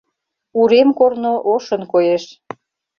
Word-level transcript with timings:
Урем 0.59 0.89
корно 0.99 1.33
ошын 1.53 1.81
коеш. 1.91 2.23